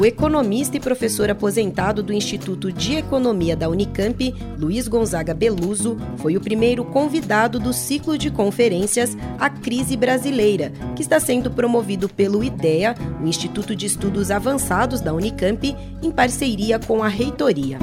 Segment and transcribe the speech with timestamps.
[0.00, 6.38] O economista e professor aposentado do Instituto de Economia da Unicamp, Luiz Gonzaga Beluso, foi
[6.38, 12.42] o primeiro convidado do ciclo de conferências A Crise Brasileira, que está sendo promovido pelo
[12.42, 17.78] IDEA, o Instituto de Estudos Avançados da Unicamp, em parceria com a reitoria.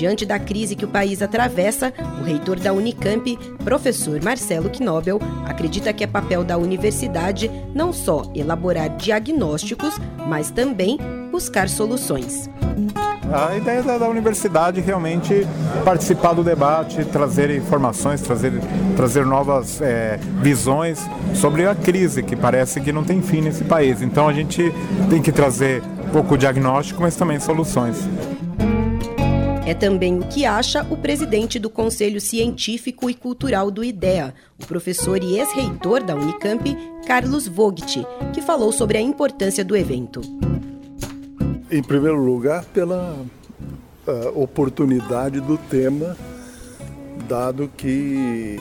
[0.00, 5.92] Diante da crise que o país atravessa, o reitor da Unicamp, professor Marcelo Knobel, acredita
[5.92, 10.96] que é papel da universidade não só elaborar diagnósticos, mas também
[11.30, 12.48] buscar soluções.
[13.30, 15.46] A ideia da, da, universidade realmente
[15.84, 18.54] participar do debate, trazer informações, trazer,
[18.96, 20.98] trazer novas é, visões
[21.34, 24.00] sobre a crise que parece que não tem fim nesse país.
[24.00, 24.72] Então a gente
[25.10, 27.98] tem que trazer pouco diagnóstico, mas também soluções.
[29.70, 34.66] É também o que acha o presidente do Conselho Científico e Cultural do IDEA, o
[34.66, 36.76] professor e ex-reitor da Unicamp,
[37.06, 40.22] Carlos Vogt, que falou sobre a importância do evento.
[41.70, 43.16] Em primeiro lugar, pela
[44.08, 46.16] uh, oportunidade do tema,
[47.28, 48.58] dado que,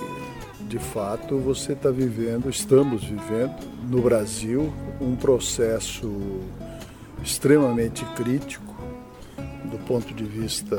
[0.67, 3.55] de fato, você está vivendo, estamos vivendo
[3.89, 4.71] no Brasil,
[5.01, 6.07] um processo
[7.23, 8.68] extremamente crítico
[9.71, 10.77] do ponto de vista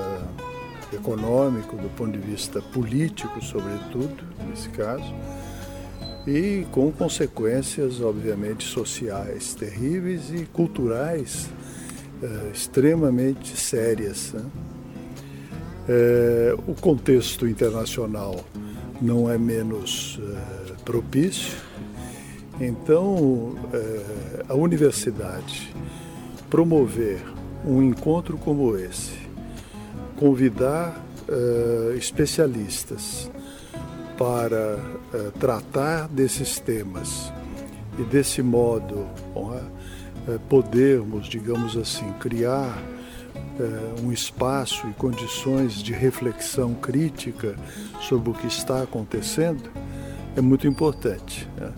[0.93, 5.15] econômico, do ponto de vista político, sobretudo, nesse caso,
[6.27, 11.49] e com consequências, obviamente, sociais terríveis e culturais
[12.23, 14.33] eh, extremamente sérias.
[14.33, 14.45] Né?
[15.89, 18.45] Eh, o contexto internacional
[19.01, 21.57] não é menos eh, propício,
[22.61, 23.55] então
[24.47, 25.75] a universidade
[26.51, 27.23] promover
[27.65, 29.13] um encontro como esse,
[30.17, 33.31] convidar uh, especialistas
[34.17, 37.33] para uh, tratar desses temas
[37.99, 42.79] e desse modo uh, podermos, digamos assim, criar
[44.03, 47.55] um espaço e condições de reflexão crítica
[48.01, 49.71] sobre o que está acontecendo
[50.35, 51.47] é muito importante.
[51.59, 51.71] Né?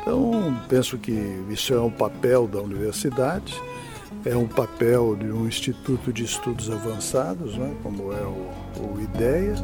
[0.00, 1.10] Então, penso que
[1.50, 3.60] isso é um papel da universidade
[4.24, 9.54] é um papel de um instituto de estudos avançados, né, como é o, o IDEA.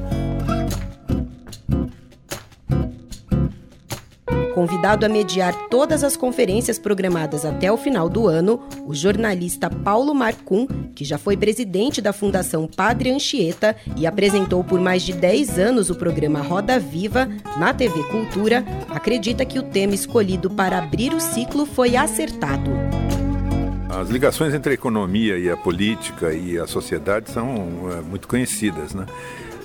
[4.54, 10.14] Convidado a mediar todas as conferências programadas até o final do ano, o jornalista Paulo
[10.14, 15.58] Marcum, que já foi presidente da Fundação Padre Anchieta e apresentou por mais de 10
[15.58, 17.28] anos o programa Roda Viva
[17.58, 22.70] na TV Cultura, acredita que o tema escolhido para abrir o ciclo foi acertado.
[24.00, 28.92] As ligações entre a economia e a política e a sociedade são é, muito conhecidas.
[28.92, 29.06] Né?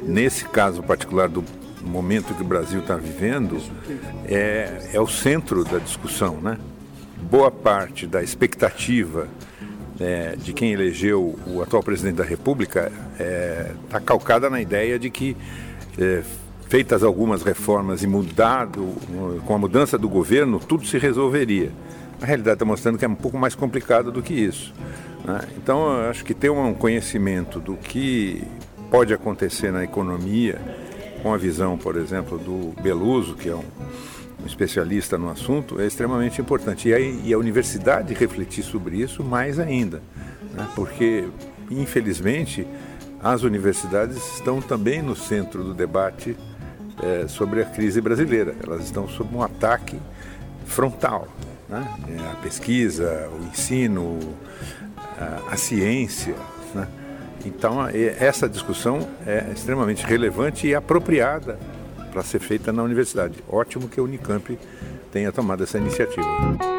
[0.04, 1.44] Nesse caso particular do
[1.82, 3.60] momento que o Brasil está vivendo,
[4.26, 6.40] é, é o centro da discussão.
[6.42, 6.60] Né?
[7.24, 9.28] Boa parte da expectativa
[10.00, 15.00] é, de quem elegeu o atual presidente da República está é, tá calcada na ideia
[15.00, 15.36] de que,
[15.98, 16.24] é,
[16.68, 18.94] feitas algumas reformas e mudado,
[19.46, 21.72] com a mudança do governo, tudo se resolveria.
[22.22, 24.74] A realidade está mostrando que é um pouco mais complicado do que isso.
[25.24, 25.40] Né?
[25.58, 28.44] Então, eu acho que ter um conhecimento do que
[28.92, 30.60] pode acontecer na economia,
[31.22, 33.64] com a visão, por exemplo, do Beluso, que é um,
[34.42, 36.90] um especialista no assunto, é extremamente importante.
[36.90, 40.02] E, aí, e a universidade refletir sobre isso mais ainda,
[40.54, 40.68] né?
[40.76, 41.26] porque,
[41.70, 42.68] infelizmente,
[43.22, 46.36] as universidades estão também no centro do debate
[47.02, 48.56] é, sobre a crise brasileira.
[48.66, 49.98] Elas estão sob um ataque
[50.66, 51.28] frontal
[51.70, 51.88] né?
[52.10, 54.20] É, a pesquisa, o ensino,
[54.98, 56.36] a, a ciência.
[56.74, 56.88] Né?
[57.46, 61.58] Então, essa discussão é extremamente relevante e apropriada
[62.12, 63.36] para ser feita na universidade.
[63.48, 64.58] Ótimo que a Unicamp
[65.12, 66.79] tenha tomado essa iniciativa.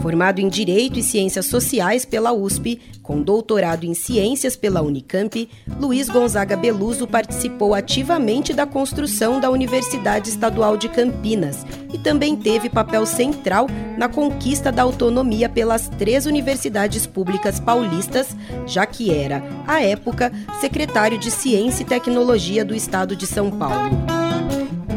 [0.00, 5.48] Formado em Direito e Ciências Sociais pela USP, com doutorado em Ciências pela Unicamp,
[5.78, 12.70] Luiz Gonzaga Beluso participou ativamente da construção da Universidade Estadual de Campinas e também teve
[12.70, 13.66] papel central
[13.98, 18.34] na conquista da autonomia pelas três universidades públicas paulistas,
[18.66, 24.19] já que era, à época, secretário de Ciência e Tecnologia do Estado de São Paulo.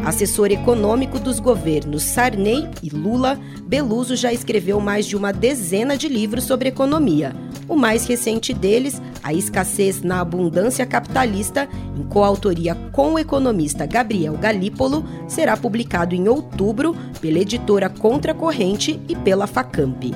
[0.04, 6.08] Assessor econômico dos governos Sarney e Lula, Beluso já escreveu mais de uma dezena de
[6.08, 7.34] livros sobre economia.
[7.66, 11.66] O mais recente deles, A Escassez na Abundância Capitalista,
[11.98, 19.16] em coautoria com o economista Gabriel Galípolo, será publicado em outubro pela editora Contracorrente e
[19.16, 20.12] pela Facamp.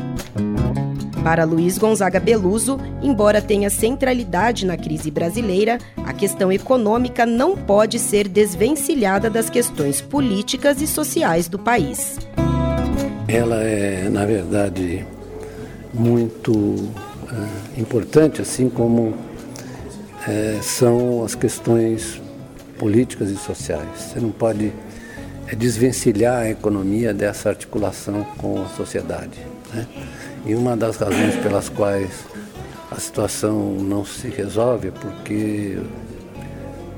[1.23, 7.99] Para Luiz Gonzaga Beluso, embora tenha centralidade na crise brasileira, a questão econômica não pode
[7.99, 12.19] ser desvencilhada das questões políticas e sociais do país.
[13.27, 15.05] Ela é, na verdade,
[15.93, 16.89] muito
[17.77, 19.15] é, importante, assim como
[20.27, 22.23] é, são as questões
[22.79, 23.89] políticas e sociais.
[23.97, 24.73] Você não pode
[25.47, 29.58] é, desvencilhar a economia dessa articulação com a sociedade.
[29.73, 29.87] Né?
[30.47, 32.27] E uma das razões pelas quais
[32.91, 35.79] a situação não se resolve é porque,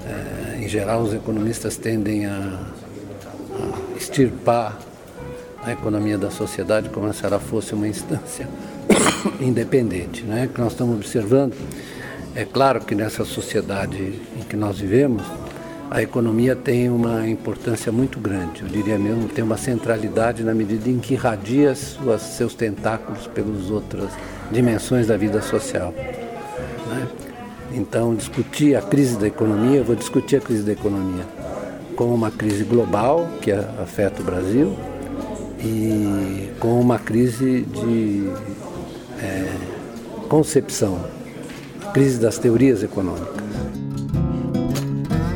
[0.07, 4.79] é, em geral, os economistas tendem a, a extirpar
[5.63, 8.49] a economia da sociedade como se ela fosse uma instância
[9.41, 10.23] independente.
[10.23, 10.47] Né?
[10.47, 11.55] O que nós estamos observando
[12.35, 15.23] é claro que nessa sociedade em que nós vivemos,
[15.91, 20.89] a economia tem uma importância muito grande, eu diria mesmo, tem uma centralidade na medida
[20.89, 24.11] em que irradia suas, seus tentáculos pelas outras
[24.53, 25.93] dimensões da vida social.
[26.87, 27.09] Né?
[27.73, 31.25] Então, discutir a crise da economia, eu vou discutir a crise da economia
[31.97, 34.77] como uma crise global que afeta o Brasil
[35.59, 38.31] e com uma crise de
[39.21, 39.53] é,
[40.29, 41.05] concepção,
[41.93, 43.40] crise das teorias econômicas.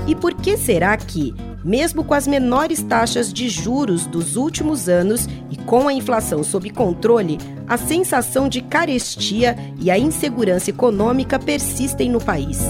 [0.06, 1.34] E por que será que,
[1.64, 6.68] mesmo com as menores taxas de juros dos últimos anos e com a inflação sob
[6.70, 12.60] controle, a sensação de carestia e a insegurança econômica persistem no país?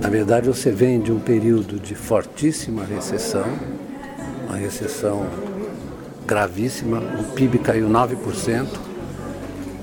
[0.00, 3.46] Na verdade, você vem de um período de fortíssima recessão,
[4.48, 5.26] uma recessão
[6.26, 8.66] gravíssima, o PIB caiu 9%,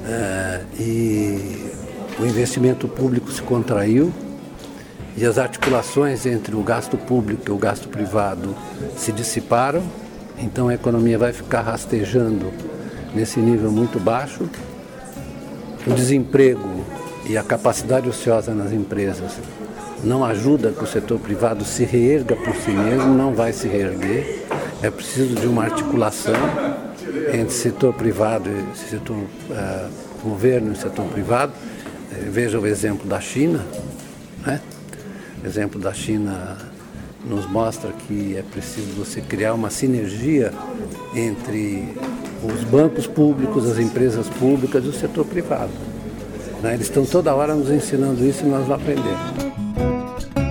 [0.06, 1.72] é, e
[2.20, 4.14] o investimento público se contraiu,
[5.16, 8.56] e as articulações entre o gasto público e o gasto privado
[8.98, 9.84] se dissiparam,
[10.38, 12.52] então a economia vai ficar rastejando
[13.14, 14.50] nesse nível muito baixo.
[15.86, 16.84] O desemprego
[17.28, 19.34] e a capacidade ociosa nas empresas
[20.04, 24.44] não ajuda que o setor privado se reerga por si mesmo, não vai se reerguer.
[24.82, 26.34] É preciso de uma articulação
[27.34, 29.90] entre setor privado e setor uh,
[30.22, 31.54] governo e setor privado.
[32.30, 33.66] Veja o exemplo da China,
[34.46, 34.60] né?
[35.46, 36.58] Exemplo da China
[37.26, 40.54] nos mostra que é preciso você criar uma sinergia
[41.16, 41.94] entre
[42.44, 45.72] os bancos públicos, as empresas públicas e o setor privado.
[46.62, 46.74] Né?
[46.74, 49.54] Eles estão toda hora nos ensinando isso e nós não aprendemos.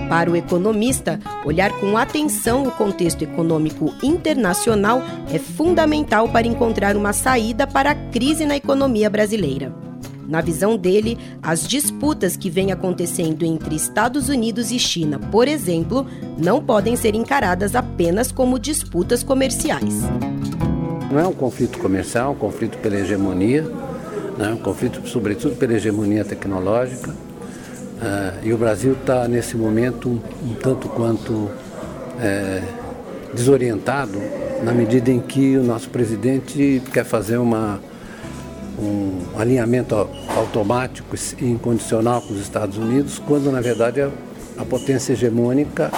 [0.09, 5.01] Para o economista, olhar com atenção o contexto econômico internacional
[5.31, 9.73] é fundamental para encontrar uma saída para a crise na economia brasileira.
[10.27, 16.05] Na visão dele, as disputas que vêm acontecendo entre Estados Unidos e China, por exemplo,
[16.37, 20.01] não podem ser encaradas apenas como disputas comerciais.
[21.11, 23.63] Não é um conflito comercial, é um conflito pela hegemonia,
[24.37, 24.49] né?
[24.49, 27.11] um conflito sobretudo pela hegemonia tecnológica.
[27.11, 31.49] Uh, e o Brasil está, nesse momento, um tanto quanto
[32.19, 32.61] é,
[33.33, 34.19] desorientado,
[34.63, 37.79] na medida em que o nosso presidente quer fazer uma
[38.83, 39.95] um alinhamento
[40.35, 44.09] automático e incondicional com os Estados Unidos, quando na verdade a,
[44.57, 45.91] a potência hegemônica,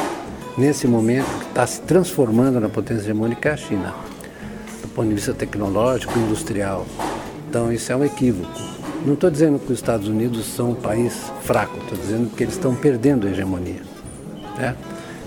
[0.58, 3.94] nesse momento, que está se transformando na potência hegemônica é a China,
[4.82, 6.86] do ponto de vista tecnológico, industrial.
[7.50, 8.52] Então isso é um equívoco.
[9.06, 12.56] Não estou dizendo que os Estados Unidos são um país fraco, estou dizendo que eles
[12.56, 13.82] estão perdendo a hegemonia.
[14.58, 14.76] Né?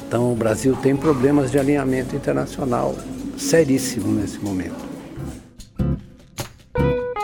[0.07, 2.95] Então o Brasil tem problemas de alinhamento internacional
[3.37, 4.88] seríssimo nesse momento.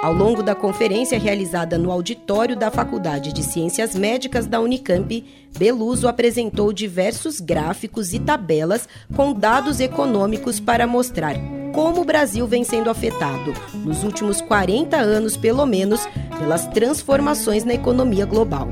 [0.04, 5.24] Ao longo da conferência realizada no auditório da Faculdade de Ciências Médicas da Unicamp,
[5.56, 11.36] Beluso apresentou diversos gráficos e tabelas com dados econômicos para mostrar
[11.72, 16.06] como o Brasil vem sendo afetado, nos últimos 40 anos pelo menos,
[16.38, 18.68] pelas transformações na economia global.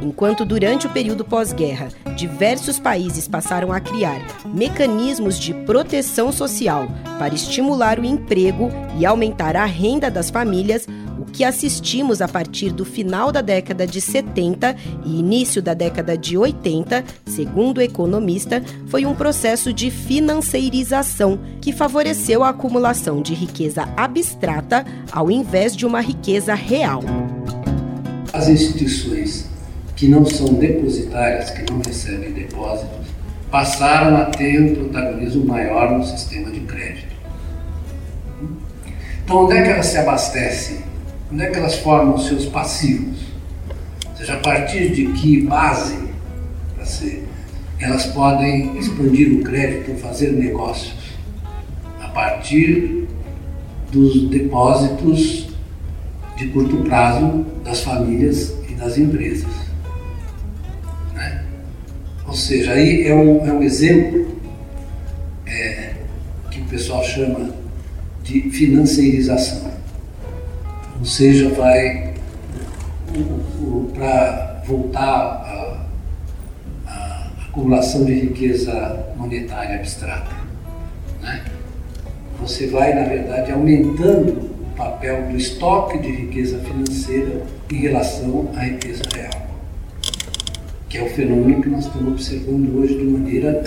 [0.00, 6.88] Enquanto durante o período pós-guerra, diversos países passaram a criar mecanismos de proteção social
[7.18, 10.86] para estimular o emprego e aumentar a renda das famílias,
[11.18, 16.16] o que assistimos a partir do final da década de 70 e início da década
[16.16, 23.34] de 80, segundo o economista, foi um processo de financeirização que favoreceu a acumulação de
[23.34, 27.02] riqueza abstrata ao invés de uma riqueza real.
[28.32, 29.57] As instituições
[29.98, 33.08] que não são depositárias, que não recebem depósitos,
[33.50, 37.16] passaram a ter um protagonismo maior no sistema de crédito.
[39.24, 40.78] Então, onde é que elas se abastecem?
[41.32, 43.18] Onde é que elas formam os seus passivos?
[44.08, 46.06] Ou seja, a partir de que base
[47.80, 50.94] elas podem expandir o crédito, fazer negócios
[52.00, 53.06] a partir
[53.92, 55.48] dos depósitos
[56.36, 59.57] de curto prazo das famílias e das empresas.
[62.28, 64.28] Ou seja, aí é um, é um exemplo
[65.46, 65.94] é,
[66.50, 67.50] que o pessoal chama
[68.22, 69.72] de financeirização.
[70.98, 72.14] Ou seja, vai
[73.94, 75.08] para voltar
[76.86, 80.30] a, acumulação de riqueza monetária abstrata.
[81.22, 81.44] Né?
[82.40, 88.60] Você vai, na verdade, aumentando o papel do estoque de riqueza financeira em relação à
[88.60, 89.37] riqueza real,
[90.88, 93.62] que é o fenômeno que nós estamos observando hoje de maneira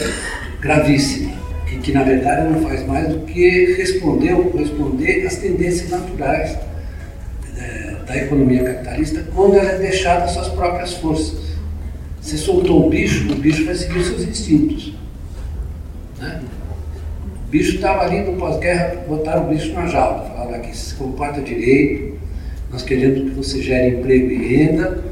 [0.60, 1.32] gravíssima
[1.72, 6.58] e que na verdade não faz mais do que responder ou corresponder às tendências naturais
[7.58, 11.52] é, da economia capitalista quando ela é deixada às suas próprias forças.
[12.20, 14.94] Você soltou o bicho, o bicho vai seguir os seus instintos.
[16.20, 16.42] Né?
[17.48, 21.42] O bicho estava ali no pós-guerra, botaram o bicho na jaula, falaram aqui, se comporta
[21.42, 22.20] direito,
[22.72, 25.04] nós queremos que você gere emprego e renda,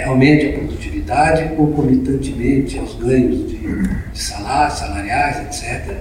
[0.00, 5.96] aumente a produtividade concomitantemente aos ganhos de, de salários, salariais, etc.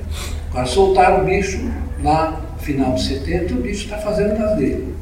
[0.49, 1.59] Agora, soltar o bicho
[2.03, 4.95] lá no final de 70, o bicho está fazendo das dele.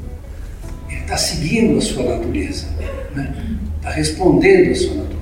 [0.89, 3.35] Ele está seguindo a sua natureza, está né?
[3.81, 5.19] Tá respondendo à sua natureza.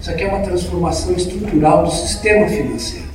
[0.00, 3.08] Isso aqui é uma transformação estrutural do sistema financeiro,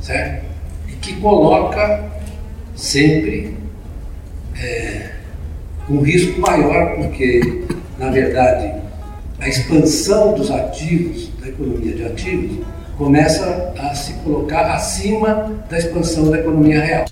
[0.00, 0.44] certo?
[0.88, 2.10] E que coloca
[2.74, 3.56] sempre
[4.60, 5.10] é,
[5.88, 7.64] um risco maior, porque
[8.00, 8.72] na verdade,
[9.38, 12.66] a expansão dos ativos, da economia de ativos,
[12.96, 17.04] começa a se colocar acima da expansão da economia real.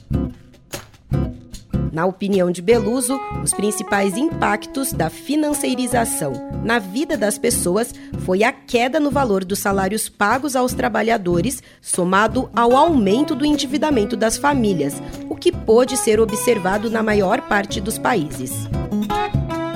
[1.92, 6.32] Na opinião de Beluso, os principais impactos da financeirização
[6.64, 12.48] na vida das pessoas foi a queda no valor dos salários pagos aos trabalhadores, somado
[12.54, 17.98] ao aumento do endividamento das famílias, o que pôde ser observado na maior parte dos
[17.98, 18.68] países.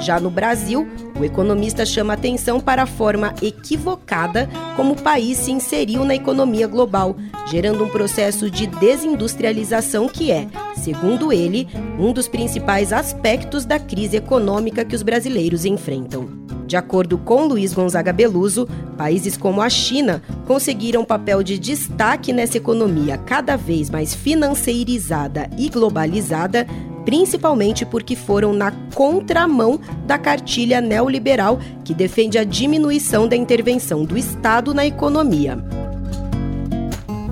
[0.03, 0.89] Já no Brasil,
[1.19, 6.67] o economista chama atenção para a forma equivocada como o país se inseriu na economia
[6.67, 7.17] global,
[7.51, 14.17] gerando um processo de desindustrialização que é, segundo ele, um dos principais aspectos da crise
[14.17, 16.43] econômica que os brasileiros enfrentam.
[16.67, 18.67] De acordo com Luiz Gonzaga Beluso,
[18.97, 25.69] países como a China conseguiram papel de destaque nessa economia cada vez mais financeirizada e
[25.69, 26.67] globalizada,
[27.05, 34.17] principalmente porque foram na contramão da cartilha neoliberal que defende a diminuição da intervenção do
[34.17, 35.59] Estado na economia.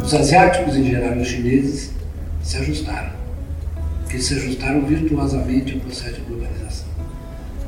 [0.02, 1.92] Os asiáticos, em geral, os chineses
[2.42, 3.10] se ajustaram.
[4.08, 6.88] Eles se ajustaram virtuosamente ao processo de globalização.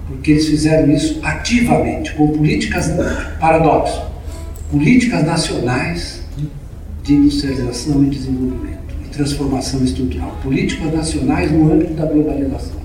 [0.09, 2.90] Porque eles fizeram isso ativamente, com políticas,
[3.38, 4.02] paradoxo,
[4.71, 6.23] políticas nacionais
[7.04, 8.81] de industrialização e desenvolvimento
[9.12, 12.81] transformação estrutural, políticas nacionais no âmbito da globalização.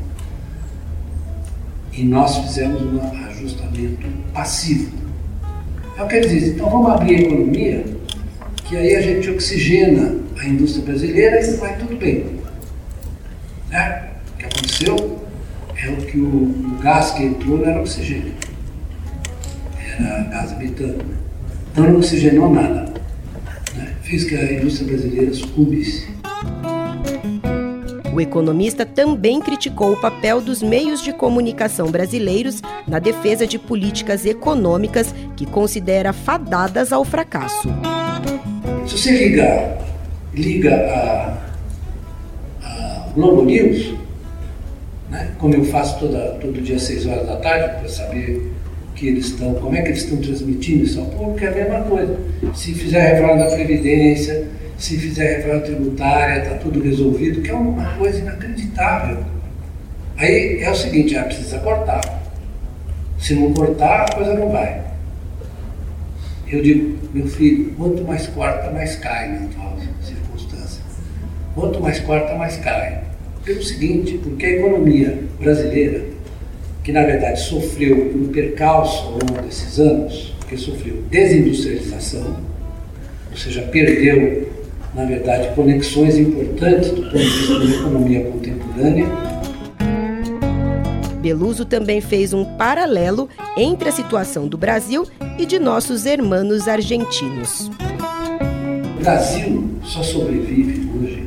[1.94, 4.92] E nós fizemos um ajustamento passivo.
[5.98, 7.86] É o que eles dizem, então vamos abrir a economia,
[8.66, 12.38] que aí a gente oxigena a indústria brasileira e vai tudo bem.
[13.70, 14.10] Né?
[14.34, 15.20] O que aconteceu
[15.76, 18.34] é o que o, o gás que entrou não era oxigênio,
[19.98, 21.04] era gás metano.
[21.72, 22.94] Então não oxigenou nada.
[23.76, 23.96] Né?
[24.04, 26.17] Fez que a indústria brasileira sucumbisse.
[28.18, 34.26] O economista também criticou o papel dos meios de comunicação brasileiros na defesa de políticas
[34.26, 37.70] econômicas que considera fadadas ao fracasso.
[38.88, 39.78] Se você liga,
[40.34, 41.38] liga a,
[42.64, 43.94] a Globo News,
[45.12, 48.52] né, como eu faço toda, todo dia às 6 horas da tarde, para saber
[48.96, 51.82] que eles estão, como é que eles estão transmitindo isso ao público, é a mesma
[51.82, 52.18] coisa.
[52.56, 54.48] Se fizer a reforma da Previdência,
[54.78, 59.24] se fizer reforma tributária, está tudo resolvido, que é uma coisa inacreditável.
[60.16, 62.02] Aí é o seguinte, já precisa cortar.
[63.20, 64.84] Se não cortar, a coisa não vai.
[66.48, 70.82] Eu digo, meu filho, quanto mais corta, mais cai na atual circunstância.
[71.56, 73.04] Quanto mais corta, mais cai.
[73.44, 76.06] Pelo seguinte, porque a economia brasileira,
[76.84, 82.38] que na verdade sofreu um percalço ao longo desses anos, que sofreu desindustrialização,
[83.32, 84.57] ou seja, perdeu
[84.98, 89.06] na verdade, conexões importantes do ponto de vista da economia contemporânea.
[91.22, 95.06] Beluso também fez um paralelo entre a situação do Brasil
[95.38, 97.70] e de nossos hermanos argentinos.
[98.98, 101.24] O Brasil só sobrevive hoje,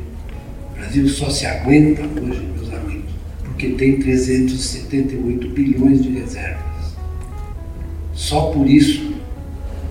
[0.71, 3.11] o Brasil só se aguenta hoje, meus amigos,
[3.45, 6.61] porque tem 378 bilhões de reservas.
[8.13, 9.13] Só por isso,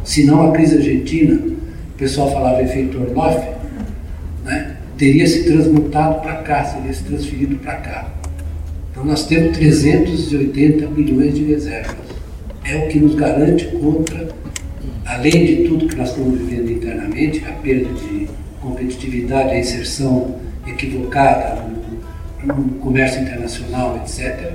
[0.05, 3.60] se não a crise argentina, o pessoal falava efeito Orloff,
[5.01, 8.13] teria se transmutado para cá, seria se transferido para cá.
[8.91, 11.97] Então nós temos 380 bilhões de reservas.
[12.63, 14.29] É o que nos garante contra,
[15.07, 18.29] além de tudo que nós estamos vivendo internamente, a perda de
[18.61, 21.63] competitividade, a inserção equivocada
[22.45, 24.53] no, no comércio internacional, etc.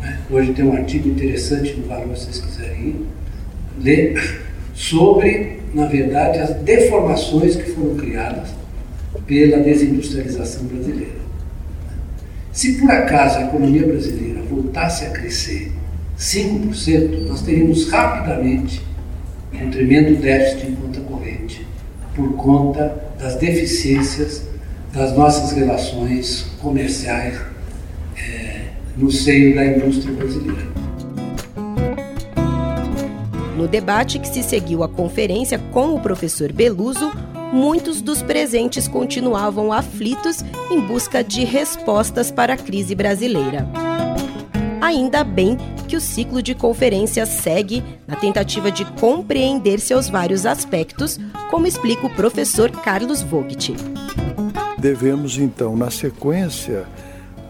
[0.00, 0.20] Né?
[0.30, 3.02] Hoje tem um artigo interessante no Valor, se vocês quiserem
[3.82, 4.40] ler,
[4.72, 8.56] sobre, na verdade, as deformações que foram criadas
[9.26, 11.26] pela desindustrialização brasileira.
[12.52, 15.72] Se por acaso a economia brasileira voltasse a crescer
[16.18, 18.80] 5%, nós teríamos rapidamente
[19.52, 21.66] um tremendo déficit em conta corrente,
[22.14, 24.46] por conta das deficiências
[24.92, 27.38] das nossas relações comerciais
[28.16, 28.60] é,
[28.96, 30.66] no seio da indústria brasileira.
[33.56, 37.12] No debate que se seguiu à conferência com o professor Beluso,
[37.52, 43.66] muitos dos presentes continuavam aflitos em busca de respostas para a crise brasileira.
[44.80, 45.56] Ainda bem
[45.88, 51.18] que o ciclo de conferências segue na tentativa de compreender seus vários aspectos,
[51.50, 53.74] como explica o professor Carlos Vogt.
[54.78, 56.86] Devemos, então, na sequência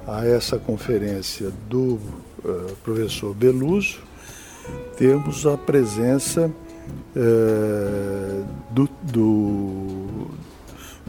[0.06, 1.98] a essa conferência do
[2.44, 3.98] uh, professor Beluso,
[4.96, 6.50] temos a presença
[7.14, 10.31] é, do, do,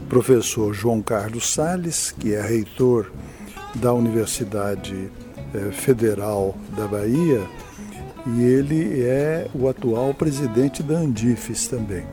[0.07, 3.11] professor João Carlos Sales, que é reitor
[3.75, 5.11] da Universidade
[5.53, 7.41] é, Federal da Bahia,
[8.25, 12.05] e ele é o atual presidente da Andifes também.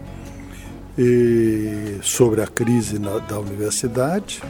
[0.97, 4.43] E sobre a crise na, da universidade,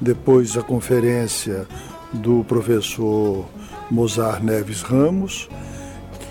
[0.00, 1.66] depois a conferência
[2.12, 3.46] do professor
[3.90, 5.48] Mozart Neves Ramos,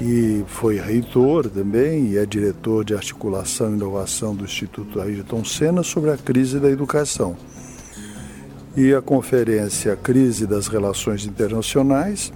[0.01, 5.83] que foi reitor também e é diretor de articulação e inovação do Instituto Ayrton Senna
[5.83, 7.37] sobre a crise da educação.
[8.75, 12.33] E a conferência Crise das Relações Internacionais,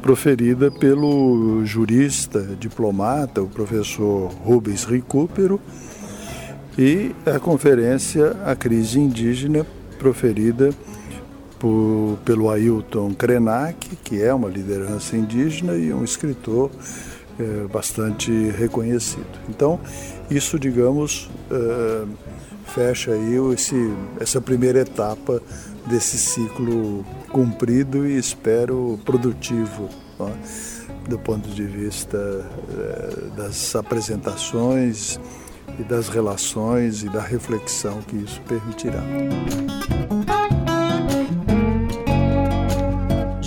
[0.00, 5.60] proferida pelo jurista, diplomata, o professor Rubens Recupero,
[6.78, 9.66] e a conferência A Crise Indígena,
[9.98, 10.70] proferida
[11.64, 16.70] por, pelo Ailton Krenak, que é uma liderança indígena e um escritor
[17.40, 19.24] é, bastante reconhecido.
[19.48, 19.80] Então,
[20.30, 22.04] isso, digamos, é,
[22.66, 25.40] fecha aí esse, essa primeira etapa
[25.86, 29.88] desse ciclo cumprido e espero produtivo.
[31.08, 32.18] Do ponto de vista
[32.78, 35.18] é, das apresentações
[35.78, 39.02] e das relações e da reflexão que isso permitirá.